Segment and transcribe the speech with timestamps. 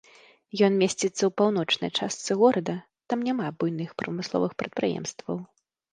[0.67, 2.75] Ён месціцца ў паўночнай частцы горада,
[3.13, 5.37] там няма буйных прамысловых прадпрыемстваў.